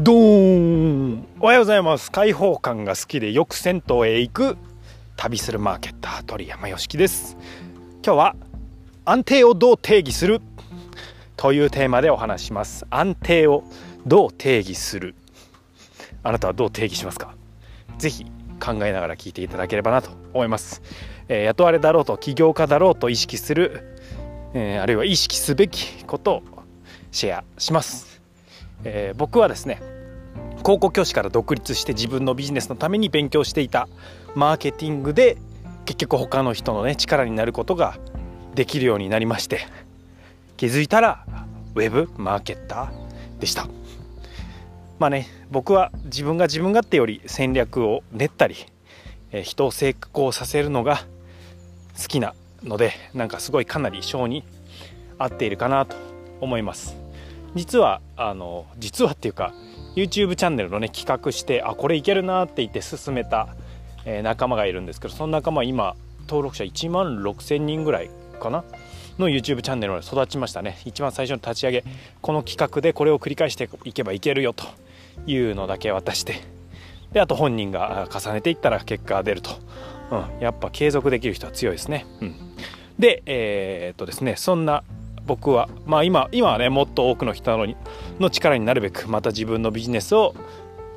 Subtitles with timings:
[0.00, 2.10] ドーンおはようございます。
[2.10, 4.56] 開放感が好きでよく銭湯へ行く
[5.16, 7.36] 旅するマーケッター鳥山よしきです。
[8.02, 8.36] 今日は
[9.04, 10.40] 安定をどう定義する？
[11.36, 12.86] というテーマでお話します。
[12.88, 13.64] 安定を
[14.06, 15.14] どう定義する？
[16.22, 17.34] あなたはどう定義しますか？
[17.98, 18.24] ぜひ
[18.58, 20.80] 考えながら聞いていただければなと思います、
[21.28, 23.98] えー、雇われだろうと起業家だろうと意識する、
[24.54, 26.42] えー、あるいは意識すべきことを
[27.10, 28.11] シェアします。
[28.84, 29.80] えー、僕はですね
[30.62, 33.88] 高校教師から独立して自分のビジネスのために勉強していた
[34.34, 35.36] マーケティングで
[35.84, 37.98] 結局他の人のね力になることが
[38.54, 39.66] できるようになりまして
[40.56, 41.24] 気づいたら
[41.74, 43.66] ウェブマーケッターでした。
[44.98, 48.54] まあね僕は自分が自分がってより戦略を練ったり、
[49.32, 50.98] え、人を成功させるのが
[52.00, 54.44] 好きなのでなんかすごいかなり性に
[55.18, 55.96] 合っているかなと
[56.40, 57.01] 思います。
[57.54, 59.52] 実はあの実はっていうか
[59.94, 63.48] YouTube チャンネルのね企画してあこれいけるなって言って進めた、
[64.04, 68.64] えー、仲間がいるんですけどその仲間今登録者1万6000人ぐらいかな？
[69.18, 70.78] の YouTube チャンネルまで育ちましたね。
[70.86, 71.84] 一番最初の立ち上げ
[72.22, 74.64] この企画でこれを繰り返していけばいけるよと
[75.26, 76.40] いうのだけ渡して
[77.12, 79.50] であと本人が重ねていったら結果が出ると、
[80.10, 82.34] うん、やっぱ継続できる人は強いですね、うん、
[82.98, 84.82] でえー、っとですねそんな
[85.26, 85.68] 僕は。
[85.86, 87.66] まあ今今はねもっと多くの人の
[88.18, 90.34] の力になるべくまた自分のビジネスを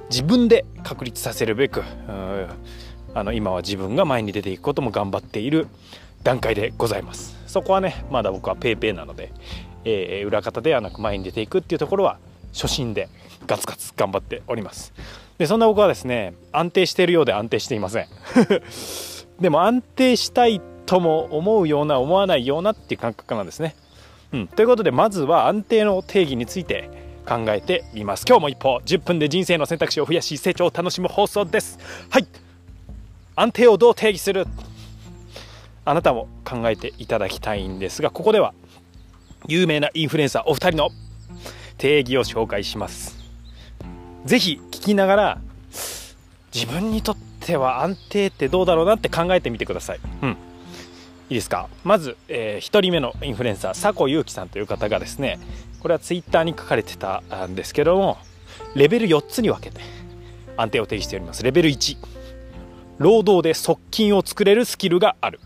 [0.09, 1.84] 自分で確立させるべく
[3.14, 5.67] あの今は自分が前に出ていくことも頑張っている
[6.23, 7.36] 段階でございます。
[7.48, 9.32] そこはねまだ僕は PayPay なので、
[9.86, 12.17] えー、裏方ではなく前に出ていくっていうところは
[12.54, 13.08] 初心で
[13.48, 14.94] ガツガツ頑張っております。
[15.38, 18.08] でそんな僕はですね安定しているようで安定していません。
[19.39, 23.76] でも安定したいとも思うような思わないようなっていう感覚なんですね。
[24.36, 26.89] うん、ということでまずは安定の定義について
[27.25, 28.25] 考えてみます。
[28.28, 31.80] 今日も一歩10分で人生の選択肢を増やし成長を楽しむ放送です。
[32.10, 32.27] はい。
[33.37, 34.45] 安定をどう定義する？
[35.86, 38.54] あなたも考えていただきたいんですがここでは
[39.48, 40.89] 有名なインフルエンサーお二人の
[41.77, 43.15] 定義を紹介します。
[44.26, 45.42] 是非聞きながら
[46.54, 49.99] 自分にとっては安定ってどうだろうなって考えてみてください。
[50.23, 50.37] うん。
[51.30, 51.69] いいですか？
[51.83, 55.39] まず、えー、1人目のインフルエンサー佐古祐樹さんという方がですね
[55.80, 58.17] これはツイッターに書かれてたんですけども
[58.75, 59.81] レベル4つに分けて
[60.58, 61.43] 安定を定義しております。
[61.43, 61.97] レベル1
[62.97, 65.39] 労働で側近を作れるスキルがある。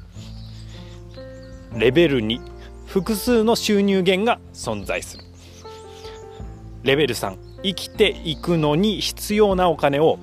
[1.75, 2.41] レベル2
[2.85, 5.23] 複数の収入源が存在する。
[6.83, 10.19] レベル3生きていくのに必要なお金を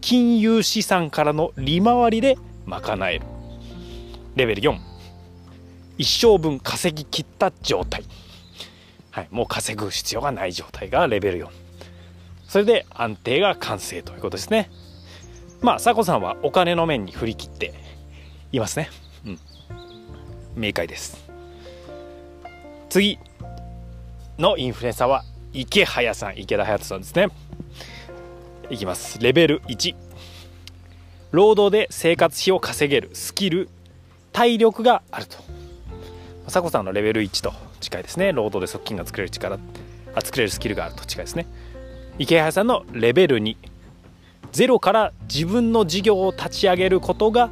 [0.00, 2.36] 金融資産からの利回りで
[2.66, 3.26] 賄える。
[4.36, 4.78] レベル4
[5.98, 8.04] 一生分稼ぎきった状態、
[9.10, 11.48] はい、もう稼ぐ必要がない状態がレベル4
[12.48, 14.70] それで安定が完成ということですね。
[15.60, 17.74] まあ佐古さんはお金の面に振り切って
[18.52, 18.90] いますね。
[19.26, 19.38] うん。
[20.54, 21.28] 明快です。
[22.90, 23.18] 次
[24.38, 27.28] のインフルエンサーは池早さん池田隼人さんですね。
[28.70, 29.18] いきます。
[29.18, 29.96] レベル1
[31.32, 33.68] 労働で生活費を稼げるスキル
[34.34, 35.38] 体力があると。
[36.44, 38.32] 佐古さんのレベル1と近いですね。
[38.32, 39.58] 労働で側近が作れる力
[40.14, 41.46] あ作れるスキルがあると近いですね。
[42.18, 43.56] 池原さんのレベル2
[44.52, 47.50] ゼロから自分の事業を立ち上げることが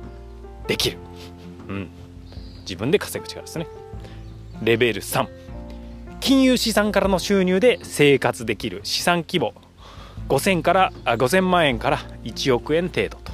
[0.66, 0.98] できる、
[1.69, 1.88] うん、
[2.60, 3.66] 自分で稼ぐ力ですね。
[4.62, 5.28] レベル3
[6.20, 8.81] 金融資産からの収入で生活できる。
[8.82, 9.54] 資産規模。
[10.28, 13.32] 5000からあ5000万円から1億円程度と、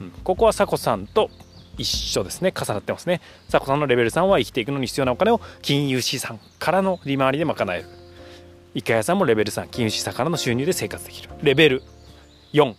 [0.00, 1.30] うん、ここは佐古さんと
[1.78, 2.52] 一緒ですね。
[2.52, 3.20] 重なってますね。
[3.48, 7.88] さこさんのレベル3は生きていくのに必要なお金を金融資産からの利回りで賄える。
[8.74, 11.30] 池谷さんもレベル3金融資産からの収入で生活できる。
[11.42, 11.82] レベル
[12.52, 12.74] 4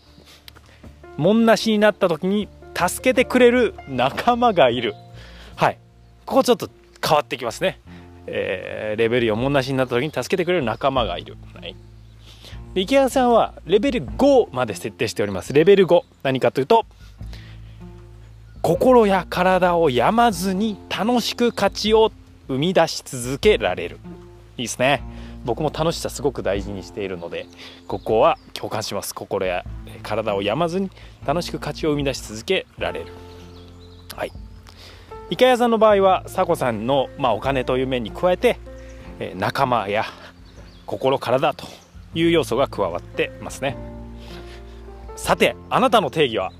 [1.17, 4.93] もんなしになった時に助けてくれる仲間がいる。
[5.55, 5.77] はい。
[6.25, 6.69] ここちょっと
[7.05, 7.79] 変わってきますね。
[8.27, 11.75] えー、レベル4もんなしになった時に助けてくれる仲間がいる、はい、
[12.75, 15.53] 池谷さんはレベル5まで設定しております。
[15.53, 16.85] レベル5何かというと
[18.67, 22.11] 心や体を病まずに楽しく価値を
[22.49, 23.97] 生み出し続けられる。
[24.57, 25.03] いいですね。
[25.45, 27.45] 僕も楽しさすごく大事にしているので
[27.87, 29.15] ここは共感します。
[29.15, 29.63] 心や
[30.03, 30.91] 体を病まずに
[31.25, 33.05] 楽しく価値を生み出し続けられる。
[34.17, 34.33] はい。
[35.29, 38.59] 池谷さんの場合は佐古さんの、まあ、お金という面に加えて
[39.37, 40.03] 仲間や
[40.85, 41.65] 心体と
[42.13, 43.77] いう要素が加わってますね。
[45.15, 46.51] さてあなたの定義は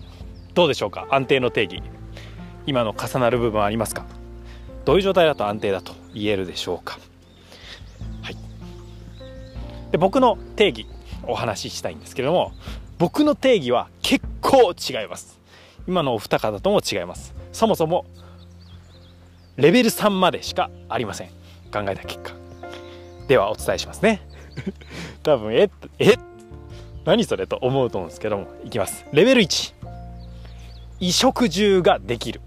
[0.54, 1.06] どうでしょうか？
[1.12, 1.82] 安定の定義。
[2.68, 4.06] 今の重なる部分はありますか？
[4.86, 7.00] どういう状態だと安定だと言えるでしょうか？
[8.22, 8.38] はい。
[9.92, 10.86] で僕の定義
[11.24, 12.52] お話ししたいんですけれども
[13.00, 15.40] 僕の定義は結構違います。
[15.88, 17.34] 今のお二方とも違います。
[17.54, 18.06] そもそも
[19.56, 21.30] レベル3までしかありません。
[21.72, 22.34] 考えた結果。
[23.28, 24.22] ではお伝えしますね。
[25.24, 25.70] 多分え
[26.00, 26.16] え
[27.06, 29.06] 何それと思うと思うんですけどもいきます。
[29.14, 29.74] レベル1
[31.00, 32.42] 衣食住ができる。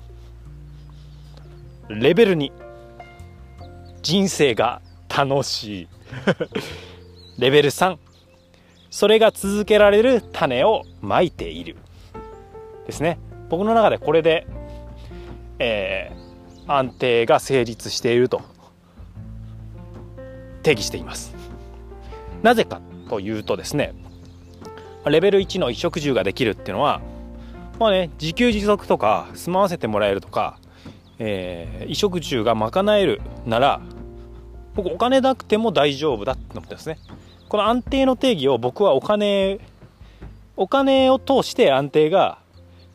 [1.90, 2.52] レベル2
[4.02, 5.88] 人生が楽しい。
[7.38, 7.98] レベル3
[8.90, 11.76] それが続けられる種をまいている。
[12.86, 13.18] ですね。
[13.48, 14.46] 僕の中でこれで、
[15.58, 18.42] えー、安定が成立していると
[20.62, 21.34] 定義しています。
[22.44, 23.94] なぜかというとですね
[25.04, 27.00] レベル1の衣食住ができるっていうのは
[27.80, 30.59] まあね自給自足とか住まわせてもらえるとか、
[31.22, 33.80] えー、衣食住が賄えるなら
[34.74, 36.98] 僕お金なくても大丈夫だって思ってますね。
[37.48, 39.60] この安定の定義を僕はお金
[40.56, 42.38] お金を通して安定が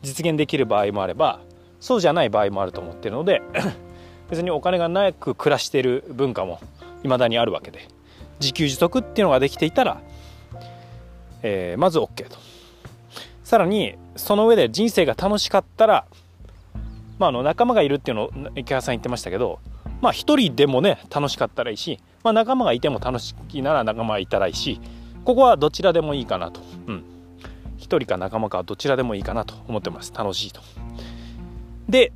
[0.02, 1.40] 実現できる場合もあれば
[1.80, 3.42] そうじゃない場合もあると思ってるので
[4.28, 6.60] 別にお金がなく暮らしてる文化も
[7.02, 7.86] 未だにあるわけで
[8.40, 10.00] 自給自足っていうのができていたら、
[11.42, 12.36] えー、まず OK と。
[13.44, 16.04] さらにその上で人生が楽しかったら、
[17.18, 19.58] まあ、あの仲間がいるっていうのを池原さん言ってましたけど
[20.00, 24.80] まあ一人でもね楽しかったらいいし、まあ、仲間がいても楽しいなら仲間がいたらいいし
[25.24, 27.04] ここはどちらでもいいかなと、うん、
[27.78, 30.12] 1人か仲間かどちらでもいいかなと思ってます。
[30.14, 30.60] 楽しいと。
[31.88, 32.12] で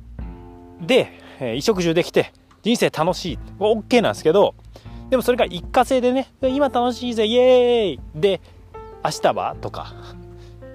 [0.79, 2.31] で、えー、衣食住できて
[2.63, 3.39] 人生楽しい。
[3.59, 4.55] OK なんですけど
[5.09, 7.99] でもそれが一過性でね今楽しいぜイエーイ。
[8.15, 8.39] で
[9.03, 9.55] 明日は？
[9.59, 9.93] とか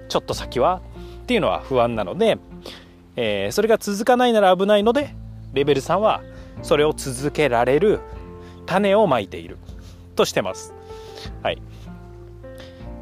[0.09, 0.83] ちょっと先は？
[1.23, 2.39] っていうのは不安なので、
[3.17, 5.15] えー、それが続かないなら危ないので
[5.55, 6.23] レベル3は
[6.63, 8.01] それを続けられる
[8.67, 9.59] 種をまいている
[10.15, 10.75] としてます。
[11.43, 11.63] はい。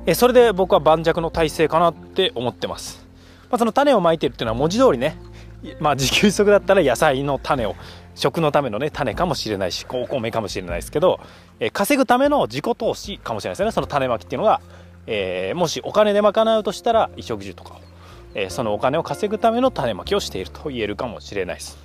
[0.06, 3.06] えそれで僕は盤石の体制かなって思ってます、
[3.50, 5.16] まあ、その種をまいてるっていうのは文字通りね
[5.80, 7.74] まあ自給自足だったら野菜の種を
[8.14, 11.20] 食のためのね種かもしれないしお米かもしれないですけど、
[11.58, 13.72] え稼ぐための自己投資かもしれないですよね。
[13.72, 14.60] その種まきっていうのが、
[15.06, 17.80] えー、もしお金で賄うとしたら衣食住とかを、
[18.34, 21.78] え、そのお金を稼ぐための種まきをしていると言えるかもしれないです。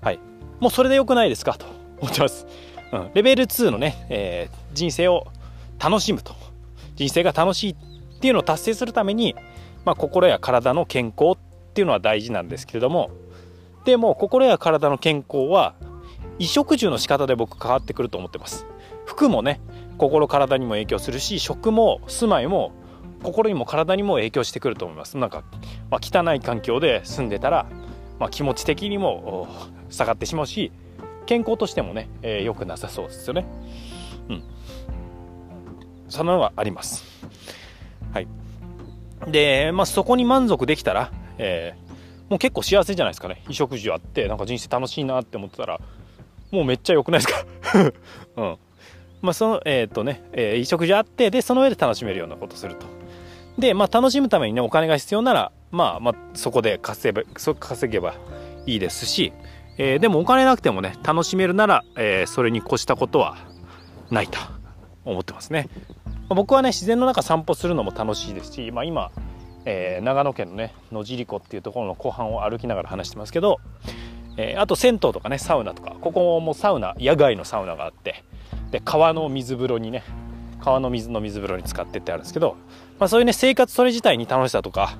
[0.00, 0.18] はい。
[0.60, 1.66] もうそれでよくないですかと
[2.00, 2.46] 思ってます、
[2.92, 5.26] うん、レベル2のね、えー、人生を
[5.78, 6.34] 楽しむと。
[6.96, 7.76] 人生が楽しいっ
[8.20, 9.36] ていうのを達成するために、
[9.84, 11.36] まあ、心や体の健康っ
[11.74, 13.10] ていうのは大事なんですけれども。
[13.84, 15.74] でも心や体の健康は
[16.32, 18.66] 衣食住の仕方で僕変わってくると思ってます。
[19.06, 19.60] 服もね
[19.96, 22.72] 心体にも影響するし食も住まいも
[23.22, 25.44] 心にも体にも影響してくると思いますなんか、
[25.90, 27.66] まあ、汚い環境で住んでたら、
[28.18, 29.48] まあ、気持ち的にも
[29.90, 30.72] 下がってしまうし
[31.26, 33.46] 健康としてもね、えー、くなさそうですよね
[34.28, 34.42] うん
[36.08, 37.04] そののがあります。
[38.12, 38.28] はい。
[39.28, 43.36] で、まあ、そこに満足できたら、えー、もう結構幸せじゃないですかね。
[43.42, 45.80] 衣食住あって、なんか人生楽しいなって思ってたら、
[46.50, 47.92] もうめっちゃ良くないですか？
[48.36, 48.56] うん。
[49.20, 52.86] まあ、その、えっ、ー、とね、えー、衣食住あって、で、その上で楽しめるようなことすると。
[53.58, 58.14] で、まあ、楽しむためにね、お金が必要なら、まあ、まあ、そこで稼げば、そ稼げば
[58.66, 59.32] いいですし、
[59.76, 63.36] えー、でもお金なくてもね、楽しめるなら、えー、それに越したことは
[64.10, 64.38] ないと
[65.04, 65.68] 思ってますね。
[66.28, 69.10] 僕はね自然の中散歩するのも楽しいですし、まあ、今、
[69.64, 73.60] えー、長野県のね野尻湖っていうところの湖畔を歩きながら話してますけど、
[74.36, 78.24] えー、あと銭湯とかねサウナとかここもサウナ野外のサウナがあって
[78.70, 80.04] で川の水風呂にね
[80.60, 82.56] 川の水の水風呂に使ってってあるんですけど、
[82.98, 84.98] まあ、そういうね生活それ自体に楽しさとか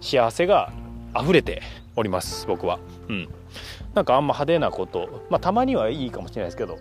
[0.00, 0.72] 幸せが
[1.18, 1.62] 溢れて
[1.96, 3.28] おります僕はうん
[3.94, 6.78] なんかあんま派手なことまあたまにはいいかもしれないですけど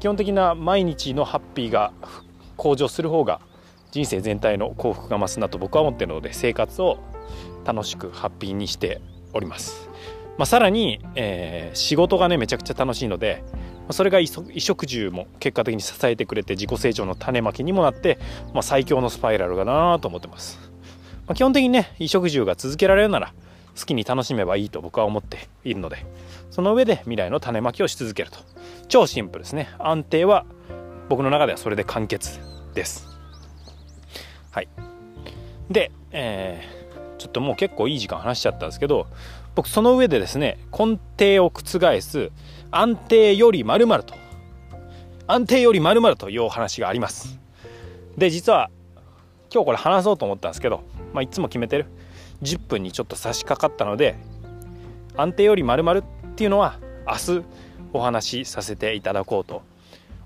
[0.00, 1.92] 基本的な毎日のハッピーが
[2.56, 3.40] 向上する方が
[3.90, 6.98] 人生全体の幸福が増すなと僕は思ってるので生活を
[7.64, 9.00] 楽しくハッピーにして
[9.32, 9.88] おります。
[10.36, 13.44] まあ、さらに、えー、仕事がねめちゃくちゃ楽しいので
[13.90, 18.18] それが衣食住も結果的に支えてくれて自己成長の種まきにもなって、
[18.52, 20.58] まあ、最強のスパイラルかなと思ってます、
[21.26, 23.34] まあ、基本的にね衣食住が続けられるなら
[23.78, 26.06] 好きに楽しめばいいと僕は思っているので
[26.50, 28.38] その上で未来の種まきをし続けると。
[28.88, 29.70] 超シンプルですね。
[29.80, 30.46] 安定は
[31.08, 32.38] 僕の中ではそれで完結
[32.74, 33.08] です。
[34.52, 34.68] はい。
[35.68, 39.08] で、えー、ちょっともう結構いい時間話しちゃったんですけど
[39.56, 42.30] 僕その上でですね根底を覆す
[42.76, 44.14] 安定より〇〇と。
[45.26, 47.38] 安定より〇〇というお話があります。
[48.18, 48.70] で実は
[49.52, 51.86] 今日これ話そうと思ったんですけど、まあ、いつも決めてる。
[52.42, 54.16] 10分にちょっと差し掛かったので
[55.16, 56.02] 安定より〇〇っ
[56.34, 57.44] ていうのは明日
[57.92, 59.62] お話しさせていただこうと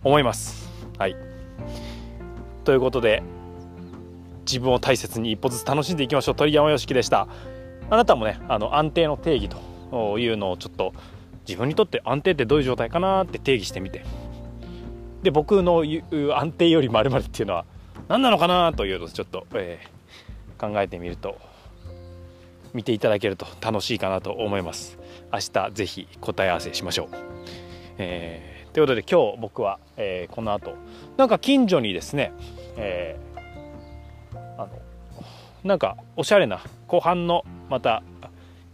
[0.02, 0.70] 思います。
[0.98, 1.16] はい。
[2.64, 3.22] ということで
[4.46, 6.34] 自分を大切に一歩ずつ楽しんでいきましょう。
[6.34, 7.28] 鳥山よしきでした。
[7.90, 10.94] あなたもねあの安定の定義というのをちょっと
[11.48, 14.04] 自分にとって安定ってどういう状態かなって定義してみて。
[15.22, 17.64] で僕の言う安定よりまるっていうのは
[18.06, 21.38] 何なのかなというのをちょっと、えー、考えてみると
[22.72, 24.98] 見ていただけると楽しいかなと思います。
[25.32, 27.08] 明日ぜひ答え合わせしましょう、
[27.98, 30.74] えー、ということで今日僕は、えー、この後
[31.16, 32.32] なんか近所にですね、
[32.76, 34.70] えー、あの
[35.64, 38.02] なんかおしゃれな後半のまた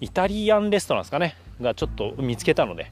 [0.01, 1.37] イタリアンレストランですかね。
[1.61, 2.91] がちょっと見つけたので、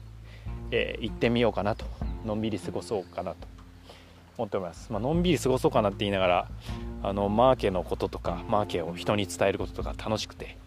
[0.71, 1.85] えー、行ってみようかなと。
[2.25, 3.53] のんびり過ごそうかなと。
[4.37, 6.47] 思っております、まあのんびり過ごそうかなって言いながら
[7.03, 10.57] あのマーケのこととかマーケを人に伝えることとか楽しくて、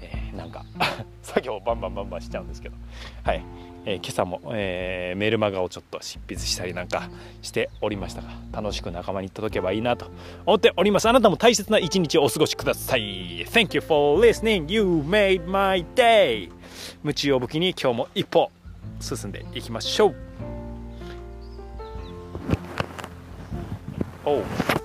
[0.00, 0.64] えー、なんか
[1.22, 2.76] 作業をバンバンバンバンしちゃうんですけど。
[3.24, 3.42] はい、
[3.86, 7.08] えー、今朝も、えー、メールマガをちょっと執筆したりなんか
[7.42, 10.10] しておりましたが楽しく仲間に届けばいいなと
[10.46, 11.08] 思っております。
[11.08, 13.44] あなたも大切な一日をお過ごしください。
[13.46, 14.70] Thank you for listening.
[14.70, 16.50] You made my day.
[17.02, 18.50] 夢中を武器に今日も一歩
[19.00, 20.14] 進んでいきましょう。
[24.26, 24.79] Oh.